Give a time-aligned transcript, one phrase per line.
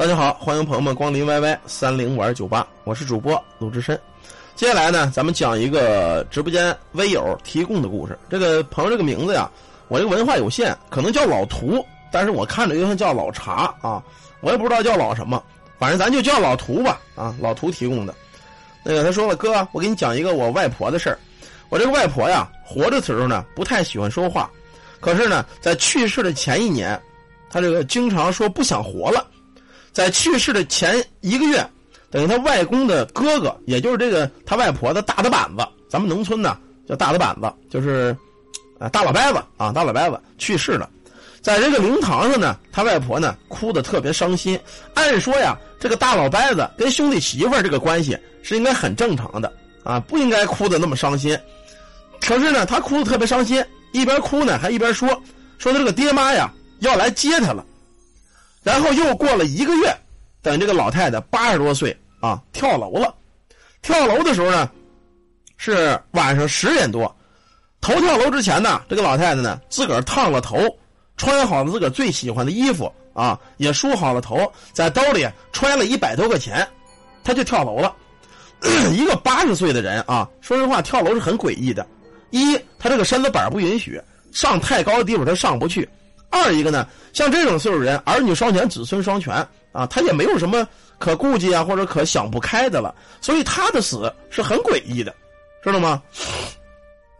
[0.00, 4.00] 大家好，欢迎朋友们光临 YY 三零五二九八，我是主播鲁智深。
[4.56, 8.18] 接下来呢，咱们讲一个直播间微友提供的故事。
[8.30, 9.50] 这个朋友这个名字呀，
[9.88, 14.02] 我这个文化有限，可能叫老图，但是我看着就像叫老茶啊，
[14.40, 15.42] 我也不知道叫老什么，
[15.78, 18.14] 反正咱就叫老图吧啊，老图提供的。
[18.82, 21.18] 那个他说了，哥，我给你讲一个我外婆的事儿。
[21.68, 24.50] 我这个外婆呀，活着时候呢不太喜欢说话，
[24.98, 26.98] 可是呢，在去世的前一年，
[27.50, 29.26] 她这个经常说不想活了。
[29.92, 31.66] 在去世的前一个月，
[32.10, 36.56] 等于他外公的哥哥，也就是这个他外婆的大的板子，咱们农村呢
[36.88, 38.16] 叫大的板子，就是
[38.78, 40.88] 啊大老伯子啊大老伯子去世了，
[41.40, 44.58] 在这个灵堂上呢，他外婆呢哭的特别伤心。
[44.94, 49.52] 按说呀，这个大老伯子跟兄弟媳妇这个关系是应该很正常的
[49.84, 51.38] 啊，不应该哭的那么伤心。
[52.20, 55.08] 可是呢，他哭的特别伤心，一边哭呢还一边说
[55.58, 57.64] 说他这个爹妈呀要来接他了。
[58.62, 59.96] 然后又过了一个月，
[60.42, 63.14] 等这个老太太八十多岁啊，跳楼了。
[63.82, 64.70] 跳楼的时候呢，
[65.56, 67.14] 是晚上十点多。
[67.80, 70.58] 头跳楼之前呢，这个老太太呢自个儿烫了头，
[71.16, 76.68] 穿好了自个儿最喜欢的衣服啊，也梳好了头，在兜里揣了一百多块钱，
[77.24, 77.96] 她就跳楼了。
[78.92, 81.86] 一个八十岁的人啊，说实话跳楼是很诡异的。
[82.28, 83.98] 一，他这个身子板不允许
[84.32, 85.88] 上太高的地方，他上不去。
[86.30, 89.34] 二一个呢，像这种岁数人，儿女双全，子孙双全
[89.72, 90.66] 啊，他也没有什么
[90.98, 95.14] 可顾忌啊，或者可想不开的了，所以他的死是很诡异的，
[95.62, 96.02] 知道吗？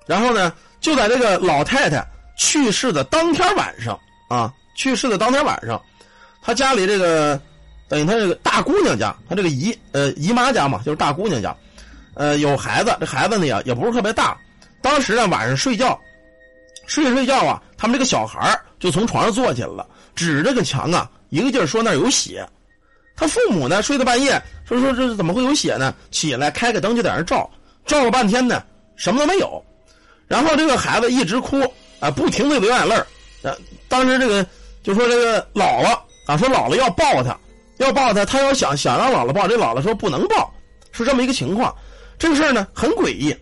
[0.07, 5.81] 然后呢，就在这个老太太去世的当天晚上啊，去世的当天晚上，
[6.43, 7.41] 他家里这个
[7.89, 11.55] 等于他这个大姑娘家，他这个姨呃姨妈家嘛，就是大姑娘家，
[12.15, 14.37] 呃有孩子，这孩子呢也也不是特别大，
[14.81, 16.01] 当时呢晚上睡觉，
[16.91, 22.45] 睡着睡觉啊，他们这个小孩就从床上坐起来了，指着个墙啊，一个劲儿说那儿有血。
[23.15, 25.95] 他父母呢睡到半夜，说说这怎么会有血呢？
[26.11, 27.49] 起来开个灯就在那照，
[27.87, 28.61] 照了半天呢，
[28.97, 29.65] 什么都没有。
[30.27, 31.61] 然后这个孩子一直哭
[32.01, 33.07] 啊，不停的流眼泪儿。
[33.87, 34.45] 当时这个
[34.83, 35.97] 就说这个姥姥
[36.27, 37.39] 啊，说姥姥要抱他，
[37.77, 40.53] 要抱他，他要想想让姥姥抱，这姥姥说不能抱，
[40.91, 41.73] 是这么一个情况。
[42.19, 43.33] 这个事儿呢很诡异。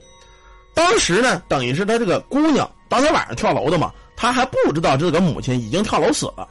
[0.74, 3.92] 当时呢，等于是他这个姑娘当天晚上跳楼的嘛。
[4.20, 6.48] 他还不知道这个母亲已经跳楼死了。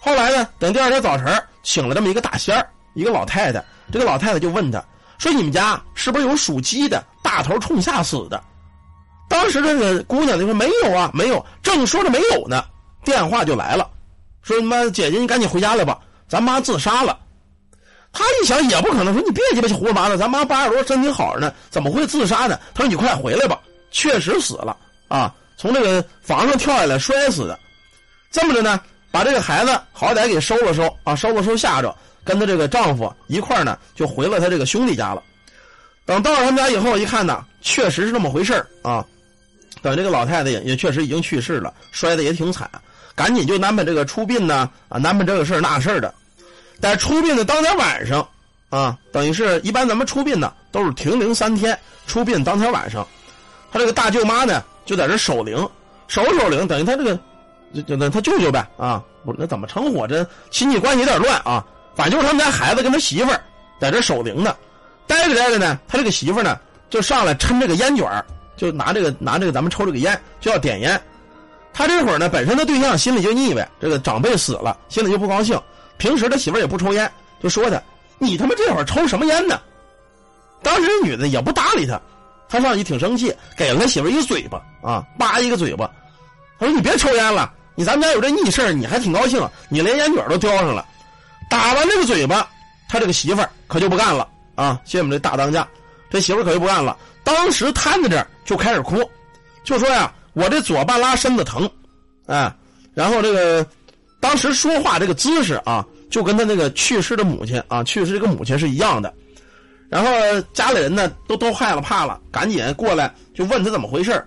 [0.00, 3.64] 后来呢，等第二天早晨请了这么一个大仙儿，一个老太太。
[3.92, 4.82] 这个老太太就问他
[5.16, 8.42] 说：“你们家是不是有属鸡的大头冲下死的？”
[9.30, 12.64] 当时这个姑娘就说：“没有啊，没有。”正说着没有呢，
[13.04, 13.88] 电话就来了，
[14.42, 15.96] 说：“妈姐姐，你赶紧回家来吧，
[16.26, 17.16] 咱妈自杀了。”
[18.12, 23.60] 他一想也不可能，说：“你别鸡巴胡说八道，咱妈八十多身体好着呢，怎么会自杀呢？”他说：“你快回来吧，
[23.92, 27.58] 确实死了啊。”从这个房上跳下来摔死的，
[28.30, 31.94] 这么着呢，把这个孩子好歹给收了收啊，收了收吓着，
[32.24, 35.22] 跟她这个丈夫一块呢，就回了他这个兄弟家了。
[36.06, 39.04] 等到了他们家以后，一看呢，确实是那么回事啊。
[39.82, 42.66] 等这个老太太也也确实已经去世了，摔的也挺惨，
[43.14, 46.14] 赶紧就安排这个出殡呢啊，安排这个事那事儿的。
[46.80, 48.26] 在出殡的当天晚上
[48.70, 53.06] 啊，等于是一般咱们出殡呢都是停灵三天，出殡当天晚上，
[53.70, 54.64] 他这个大舅妈呢。
[54.90, 55.56] 就在这守灵，
[56.08, 57.16] 守守灵，等于他这个，
[57.72, 60.04] 就就他舅舅呗啊，不那怎么称呼？
[60.04, 61.64] 这亲戚关系有点乱啊。
[61.94, 63.40] 反正就是他们家孩子跟他媳妇儿
[63.80, 64.56] 在这守灵呢，
[65.06, 66.58] 待着待着呢，他这个媳妇儿呢
[66.88, 68.04] 就上来抻这个烟卷
[68.56, 71.00] 就拿这个拿这个咱们抽这个烟就要点烟。
[71.72, 75.56] 他这会儿呢，本身他对象心里就腻歪，这个长辈死了，心里就不高兴。
[75.98, 77.08] 平时他媳妇儿也不抽烟，
[77.40, 77.80] 就说他
[78.18, 79.60] ：“你他妈这会儿抽什么烟呢？”
[80.64, 82.00] 当时这女的也不搭理他。
[82.50, 85.88] 他上去挺生气，给了他媳妇一嘴巴啊，叭一个嘴巴。
[86.58, 90.84] 他说：“你别抽烟了，你咱们家有这逆事你还挺高兴，你连烟卷都叼上了。”
[91.48, 92.46] 打完这个嘴巴，
[92.88, 94.78] 他这个媳妇儿可就不干了啊！
[94.84, 95.66] 谢我们这大当家，
[96.10, 99.02] 这媳妇儿可就不干了，当时瘫在这儿就开始哭，
[99.64, 101.70] 就说呀：“我这左半拉身子疼，
[102.26, 102.52] 哎，
[102.94, 103.66] 然后这个
[104.20, 109.12] 当时说话这个姿势啊，就跟他那个去世的母亲啊，去世这个母亲是一样的。”
[109.90, 110.08] 然后
[110.52, 114.24] 家里人呢都都害了怕了，赶紧过来就问他怎么回事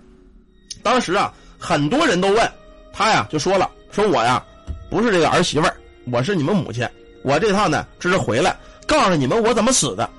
[0.84, 2.52] 当时啊，很多人都问
[2.92, 4.44] 他呀，就说了说我呀
[4.90, 5.76] 不是这个儿媳妇儿，
[6.12, 6.88] 我是你们母亲。
[7.24, 8.56] 我这趟呢这是回来
[8.86, 10.10] 告诉你们我怎么死的。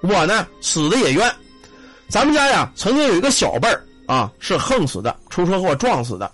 [0.00, 1.32] 我呢死的也冤。
[2.08, 6.28] 咱们家呀曾经有一个小辈儿啊是横死的，出车祸撞死的。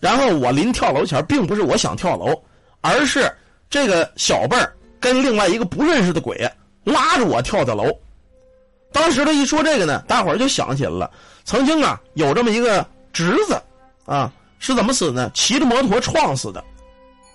[0.00, 2.34] 然后我临跳楼前，并不是我想跳楼，
[2.82, 3.32] 而是
[3.70, 4.70] 这个小辈儿
[5.00, 6.46] 跟另外一个不认识的鬼。
[6.84, 7.90] 拉着我跳的楼，
[8.92, 11.10] 当时他一说这个呢，大伙儿就想起来了。
[11.44, 13.60] 曾经啊，有这么一个侄子，
[14.04, 15.30] 啊，是怎么死呢？
[15.34, 16.62] 骑着摩托撞死的，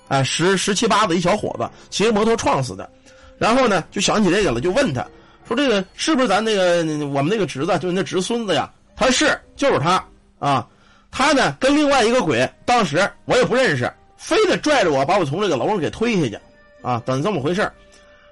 [0.07, 2.89] 哎，十十七八的一小伙子骑着摩托撞死的。
[3.37, 5.05] 然后呢，就想起这个了，就问他
[5.47, 6.77] 说：“这个是不是咱那个
[7.07, 10.03] 我们那个侄子，就是那侄孙子呀？”他：“是，就是他
[10.39, 10.67] 啊。”
[11.09, 16.39] 他呢跟另外一个鬼，当时我也不认识，非得拽着我把我从这个楼上给推下去，
[16.81, 17.71] 啊，等这么回事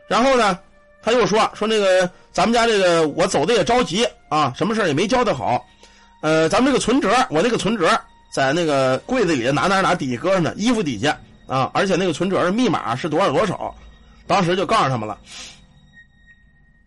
[0.08, 0.60] 然后呢，
[1.06, 5.64] 他又说说那个咱们家这个我走的也着急啊，什么事也没交代好，
[6.22, 7.88] 呃，咱们这个存折，我那个存折
[8.34, 11.16] 在那个柜子里哪哪哪底下搁着呢，衣服底下
[11.46, 13.76] 啊，而且那个存折密码是多少多少，
[14.26, 15.16] 当时就告诉他们了。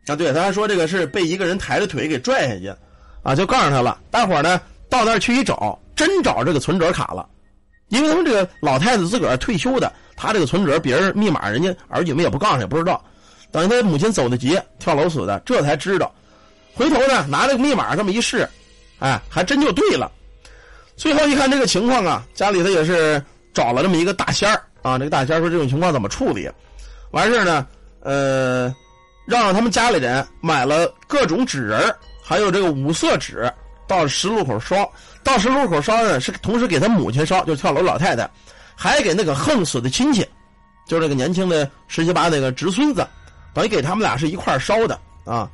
[0.09, 2.75] 啊，对，他还说这个是被一个人抬着腿给拽下去，
[3.23, 4.01] 啊，就告诉他了。
[4.11, 4.61] 大伙儿呢
[4.91, 7.25] 到那儿去一找，真找这个存折卡了，
[7.87, 13.01] 因为他们这个老太太自个儿退休的，他这个存折别人密码人家儿女们也不告诉，也不知道。
[13.51, 16.13] 等于他母亲走的急，跳楼死的，这才知道。
[16.75, 18.49] 回头呢拿这个密码这么一试，
[18.99, 20.11] 哎，还真就对了。
[20.97, 23.23] 最后一看这个情况啊，家里头也是
[23.53, 26.51] 找了这么一个大仙儿啊，这个大仙说这种情况怎么处理？
[27.11, 27.67] 完事呢，
[28.01, 28.75] 呃。
[29.29, 33.53] 让他们家里人买了各种纸人还有这个五色纸，
[33.87, 34.91] 到十路口烧。
[35.23, 38.27] 到十路口烧呢，是同时给他母亲烧，就跳楼老太太，
[38.75, 40.27] 还给那个横死的亲戚，
[40.87, 43.07] 就是那个年轻的十七八那个侄孙子，
[43.59, 45.51] 等于给他们俩是一块烧的啊。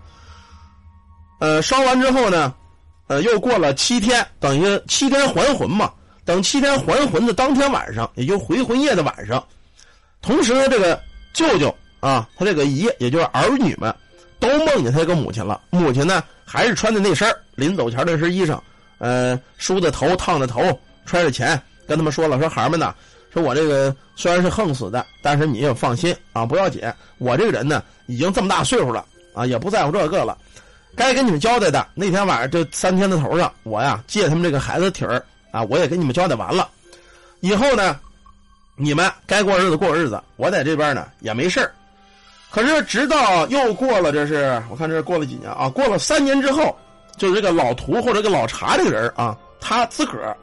[1.38, 2.54] 呃，烧完之后呢，
[3.06, 5.90] 呃，又过了七天，等于七天还魂嘛。
[6.22, 9.42] 等七天还魂的当天晚上，也就回魂夜的晚上，
[10.20, 11.00] 同时呢，这个
[11.32, 11.74] 舅舅。
[12.00, 13.94] 啊，他这个姨，也就是儿女们，
[14.38, 15.62] 都梦见他这个母亲了。
[15.70, 18.60] 母亲呢，还是穿的那身临走前那身衣裳，
[18.98, 20.60] 呃，梳的头，烫的头，
[21.06, 21.58] 揣着钱，
[21.88, 22.94] 跟他们说了，说孩儿们呢，
[23.34, 26.80] 说我这个虽然是横死的，但是你也放心啊，不要紧。
[27.18, 29.04] 我这个人呢，已经这么大岁数了
[29.34, 30.38] 啊，也不在乎这个了。
[30.96, 35.20] 该跟你们交代的，那天晚上这三天的头上，我呀借他们这个孩子体儿
[35.50, 36.68] 啊，我也跟你们交代完了。
[37.40, 37.98] 以后呢，
[38.76, 41.72] 你们该过日子过日子，我在这边呢也没事儿。
[42.50, 45.68] 可是，直到又过了，这是我看这过了几年啊？
[45.68, 46.78] 过了三年之后，
[47.16, 50.36] 就是这个老涂或者这个老查这个人啊，他自个儿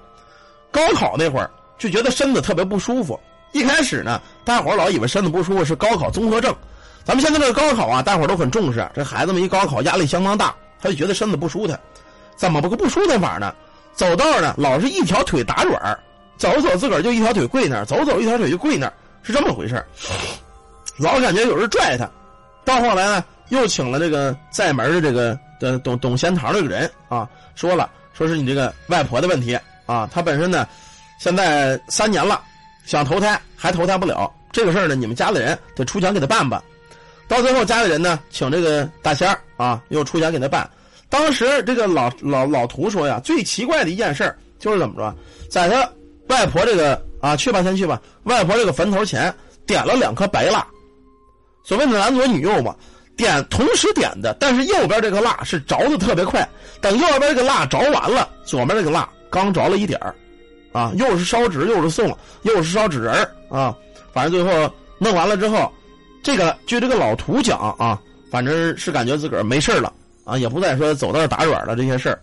[0.69, 1.49] 高考那会儿
[1.81, 3.19] 就觉得身子特别不舒服。
[3.54, 6.56] 一开始呢，大伙儿老以为身子不舒服是高考综合症。
[7.04, 8.88] 咱们现在这个高考啊，大伙儿都很重视。
[8.94, 11.80] 这孩子们一高考压力相当大，他就觉得身子不舒坦。
[12.36, 13.51] 怎么不个不舒坦法呢？
[13.94, 16.00] 走道呢，老是一条腿打软
[16.38, 18.94] 走走自个儿就一条腿跪那儿，走走一条腿就跪那儿，
[19.24, 19.84] 是这么回事
[20.98, 22.10] 老感觉有人拽他，
[22.63, 30.66] 到后来呢，又请了这个在门的这个的董董仙桃这个人啊，说了，说是你这个外婆的问题啊，他本身呢，
[31.21, 32.41] 现在三年了，
[32.83, 36.59] 想投胎还投胎不了，这个事儿呢，你们家里人得出钱给他办办。
[37.27, 40.68] 到最后家里人呢，请这个大仙儿啊，又出钱给他办。
[41.09, 45.15] 当时这个老老老图说呀，最奇怪的一件事就是怎么着，
[45.47, 45.88] 在他
[46.29, 49.31] 外婆这个啊，去吧先去吧，外婆这个坟头前
[49.67, 50.65] 点了两颗白蜡。
[51.63, 52.75] 所谓的男左女右嘛，
[53.15, 56.50] 点同时点的，但是右边这个蜡是着的特别快。
[56.81, 60.01] 等右边这个蜡着完了，左边这个蜡刚着了一点
[60.71, 63.75] 啊，又是烧纸又是送，又是烧纸人啊，
[64.13, 65.71] 反正最后弄完了之后，
[66.23, 69.91] 这个据这个老图讲啊，反正是感觉自个儿没事了
[70.23, 72.19] 啊，也不再说走道打软了这些事儿。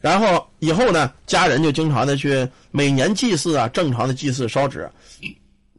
[0.00, 4.88] 然后以后呢，家人就经常的去每年祭祀啊，正常的祭祀烧纸。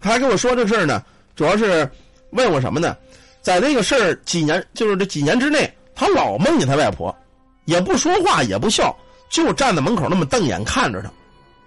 [0.02, 1.04] 他还跟我说这事儿呢，
[1.36, 1.90] 主要是。
[2.36, 2.98] 问我什么呢？
[3.44, 7.16] 在那个事儿几年，就是这几年之内，他老梦见他外婆，
[7.66, 8.92] 也不说话，也不笑，
[9.30, 11.12] 就站在门口那么瞪眼看着他，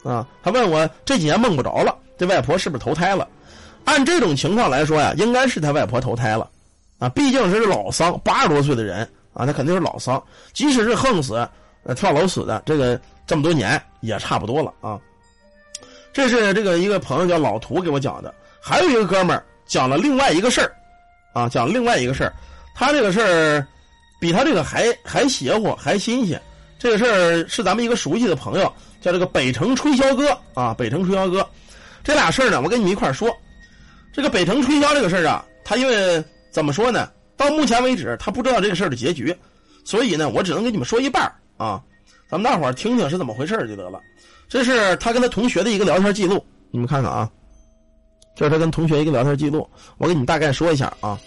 [0.03, 3.27] 啊，他问我这几年梦不着了，这外婆是不是投胎了？
[3.85, 6.49] 按这种情况来说呀，应该是他外婆投胎了，
[6.99, 10.23] 啊，毕竟是老丧，八十多岁的人啊，他肯定是老丧，
[10.53, 11.49] 即使是横死、
[11.85, 14.99] 呃跳楼死的，这个这么多年也差不多了啊。
[16.13, 19.45] 这是这个一个朋友叫老涂给我讲的，还有一个哥们儿。
[19.67, 20.71] 讲了另外一个事儿，
[21.33, 22.33] 啊，讲另外一个事儿，
[22.73, 23.67] 他这个事儿
[24.21, 26.41] 比他这个还还邪乎，还新鲜。
[26.79, 31.47] 这个事儿是咱们一个熟悉的朋友，叫这个北城吹箫哥啊，北城吹箫哥。
[32.05, 33.35] 这俩事儿呢，我跟你们一块儿说。
[34.13, 37.11] 这个北城吹箫这个事儿啊，他因为怎么说呢？
[37.37, 39.37] 到目前为止，他不知道这个事儿的结局，
[39.85, 41.83] 所以呢，我只能给你们说一半啊。
[42.31, 44.01] 咱们大伙儿听听是怎么回事就得了。
[44.49, 47.31] 这是他跟他同学的一个聊天记录，你们看看啊。
[48.35, 49.69] 这是他跟同学一个聊天记录，
[49.99, 51.19] 我给你们大概说一下啊。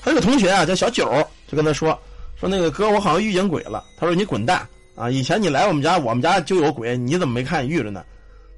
[0.00, 1.04] 他这个同学啊叫小九，
[1.46, 1.96] 就跟他说
[2.34, 3.84] 说那个哥，我好像遇见鬼了。
[3.96, 5.10] 他说你滚蛋啊！
[5.10, 8.04] 以前你来我们家，我们家就有鬼，你怎么没看遇着呢？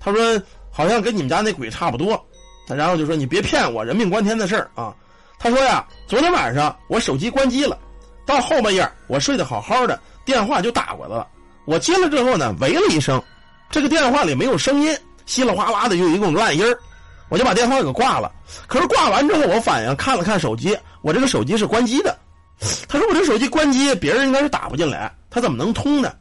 [0.00, 2.22] 他说好像跟你们家那鬼差不多。
[2.66, 4.94] 然后就说你别骗我，人命关天的事儿啊。
[5.38, 7.78] 他说呀，昨天晚上我手机关机了，
[8.24, 11.26] 到后半夜我睡得好好的，电话就打过来了。
[11.66, 13.22] 我接了之后呢，喂了一声，
[13.70, 16.78] 这个电话里没有声音，稀里哗啦的又一共烂音儿。
[17.28, 18.32] 我就把电话给挂了。
[18.66, 22.16] 可是挂完之后，我反应看了看手机，我这个手机是关机的。
[22.88, 26.14] 他说我这手机关机，别人应该是打不进来，他怎么能通呢？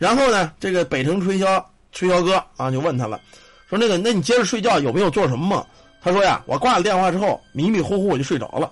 [0.00, 3.20] 然后呢，这个北城吹箫吹箫哥啊，就问他了，
[3.68, 5.66] 说那个，那你接着睡觉有没有做什么梦？
[6.02, 8.70] 他说呀，我挂了电话之后，迷迷糊糊我就睡着了。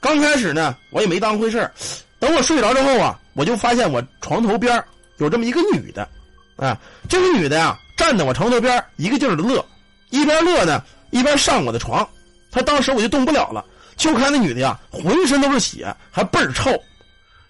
[0.00, 1.70] 刚开始呢，我也没当回事
[2.18, 4.82] 等我睡着之后啊，我就发现我床头边
[5.18, 6.08] 有这么一个女的，
[6.56, 9.62] 啊，这个女的呀，站在我床头边一个劲儿的乐，
[10.08, 12.08] 一边乐呢，一边上我的床。
[12.50, 13.62] 他当时我就动不了了，
[13.96, 16.72] 就看那女的呀，浑身都是血，还倍儿臭。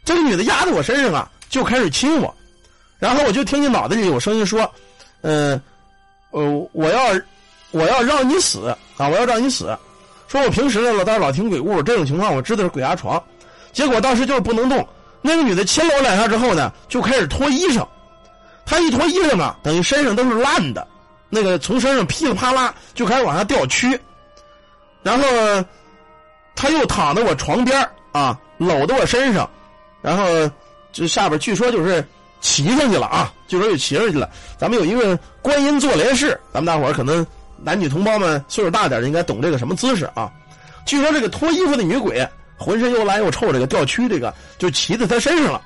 [0.05, 2.35] 这个女的压在我身上啊，就开始亲我，
[2.99, 4.71] 然后我就听见脑袋里有声音说
[5.23, 5.61] ：“嗯，
[6.31, 7.01] 呃，我要。”
[7.73, 9.09] 我要让你死啊！
[9.09, 9.77] 我要让你死！
[10.29, 13.23] 说我平时呢老在老听鬼故事，这种情况我知道是鬼压床。
[13.73, 14.89] 结果当时就是不能动。
[15.21, 17.87] 那个女的亲了我两下之后呢，就开始脱衣裳。
[18.65, 20.87] 她一脱衣裳啊，等于身上都是烂的，
[21.29, 23.99] 那个从身上噼里啪啦就开始往下掉蛆。
[25.03, 25.27] 然后
[26.55, 29.51] 她又躺在我床边啊，搂在我身上，
[30.01, 30.25] 然后
[30.93, 32.03] 这下边据说就是
[32.41, 34.29] 骑上去了啊，据说就骑上去了。
[34.59, 37.27] 咱们有一个观音坐莲式，咱们大伙儿可能。
[37.59, 40.31] 男女同胞们岁数大点的应该懂这个什么姿势啊？
[40.85, 42.23] 据说这个脱衣服的女鬼
[42.59, 45.63] 浑身又烂又臭，这个掉蛆这个就骑在他身上了。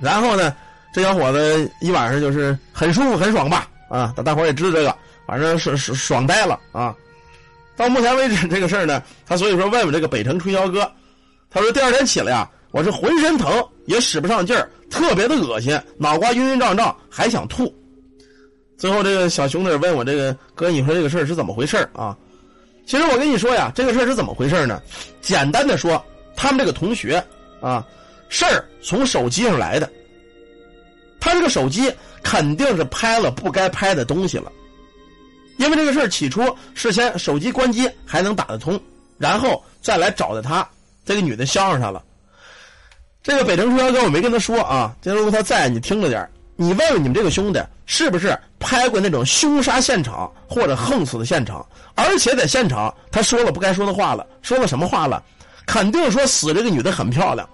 [0.00, 0.54] 然后呢，
[0.94, 3.66] 这小伙子一晚上就是很舒服很爽吧？
[3.88, 4.96] 啊，大大伙也知道这个，
[5.26, 6.94] 反正是是爽呆了啊。
[7.76, 10.88] 到目前为止这个事儿呢，他所以说问问这个北城吹箫哥，
[11.50, 13.52] 他说第二天起来呀，我是浑身疼
[13.86, 17.72] 也使不上劲儿，特别的恶心，脑瓜晕晕胀胀，还想吐。
[18.76, 22.16] 最后，这个小兄弟问我：“这个哥，你说这个事儿是怎么回事啊？”
[22.84, 24.82] 其实我跟你说呀，这个事儿是怎么回事呢？
[25.20, 27.22] 简单的说，他们这个同学
[27.60, 27.86] 啊，
[28.28, 29.88] 事儿从手机上来的。
[31.20, 31.92] 他这个手机
[32.24, 34.50] 肯定是拍了不该拍的东西了，
[35.58, 36.42] 因为这个事儿起初
[36.74, 38.80] 事先手机关机还能打得通，
[39.16, 40.68] 然后再来找的他，
[41.04, 42.02] 这个女的相上他了。
[43.22, 51.64] 这个北城吹箫哥我没跟他说啊，今天如果他在，你听着点你问问你们这个兄弟，是不是拍过那种凶杀现场或者横死的现场？
[51.94, 55.22] 而且在现场他说了不该说的话了，说了什么话了？
[55.66, 57.48] 肯定说死这个女的很漂亮，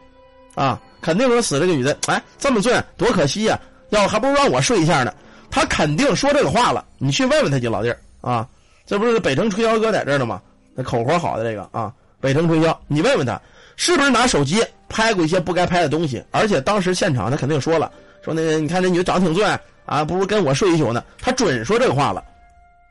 [0.55, 3.59] 啊，肯定说死这个女的，哎，这么俊多可惜呀！
[3.91, 5.13] 要还不如让我睡一下呢。
[5.51, 8.47] 他肯定说这个话了，你去问问他去，老弟儿啊，
[8.87, 10.41] 这不是北城吹箫哥在这儿呢吗？
[10.75, 13.41] 那口活好的这个啊，北城吹箫，你问问他
[13.79, 16.23] 是不是拿手机拍过一些不该拍的东西？
[16.33, 17.91] 而且当时现场他肯定说了。
[18.23, 19.47] 说那个，你看这女的长得挺俊
[19.87, 21.03] 啊，不如跟我睡一宿呢。
[21.19, 22.23] 他准说这个话了，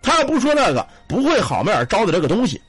[0.01, 2.60] 他要不说那个，不会好面招的这个东西，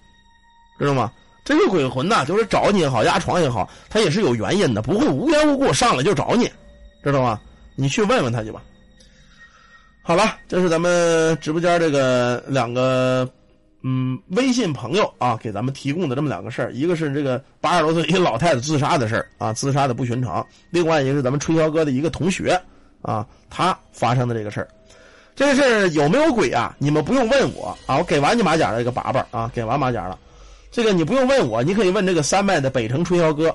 [0.81, 1.11] 知道吗？
[1.45, 6.51] 这个鬼魂呐，就是找你也好，压床也好，他也是有原因的，不会无缘无故上来就找你，
[7.05, 7.41] 知道吗？
[7.77, 8.61] 你去问问他去吧。
[10.03, 13.27] 好了，这是咱们直播间这个两个。
[13.83, 22.61] 嗯，微信朋友啊，给咱们提供的这么两个事儿，一个是这个八十多岁一个老太太自杀的事儿啊，自杀的不寻常；另外一个是咱们吹箫哥的一个同学
[23.03, 24.69] 啊，他发生的这个事儿。
[25.37, 26.75] 这个事儿有没有鬼啊？
[26.79, 30.19] 你们不用问我啊，我给完你马甲的这个把把啊，给完马甲了。
[30.73, 33.55] 这个你不用问我，你可以问这个三麦的北城吹箫哥。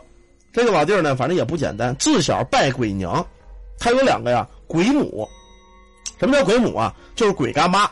[0.54, 3.26] 这个老弟儿呢，反正也不简单，自小拜鬼娘，
[3.78, 5.28] 他有两个呀，鬼母。
[6.18, 6.96] 什么叫鬼母啊？
[7.14, 7.90] 就是鬼干妈，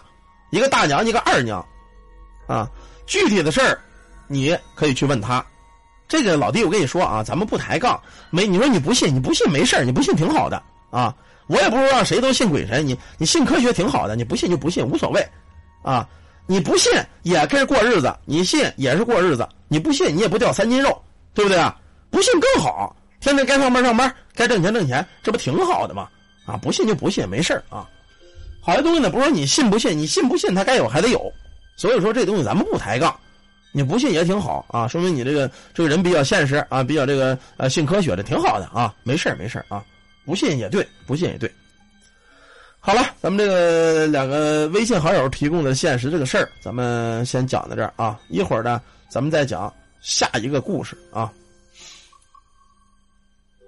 [0.52, 1.66] 一个大娘，一个二娘。
[2.52, 2.70] 啊，
[3.08, 3.80] 具体的事儿，
[4.28, 5.44] 你可以去问他。
[6.06, 7.98] 这个老弟，我跟你说啊，咱们不抬杠。
[8.30, 11.16] 没，你说你不信，你不信没事你不信挺好的啊。
[11.48, 15.26] 我也不是让谁都信鬼神，你你信科学挺好的，你不信就不信，无所谓。
[15.82, 16.06] 啊，
[16.46, 16.92] 你不信
[17.24, 19.48] 也跟着过日子，你信也是过日子。
[19.70, 21.02] 你不信，你也不掉三斤肉，
[21.34, 21.80] 对不对啊？
[22.10, 26.10] 不信更好，天天该上班上班，该挣钱挣钱，这不挺好的吗？
[26.46, 27.88] 啊，不信就不信，没事啊。
[28.62, 31.32] 好些东西呢，不是说你信不信，你信不信，他该有还得有。
[31.82, 33.12] 所以说这东西咱们不抬杠，
[33.72, 39.84] 你不信也挺好啊，说明你这个这个人比较现实啊，比较这个呃信科学的挺好的啊，没事没事啊，
[40.24, 41.52] 不信也对，不信也对。
[42.80, 51.34] 好了，咱们这个两个微信好友提供的现实这个事儿，咱们先讲到这儿啊，一会儿呢咱们再讲下一个故事啊。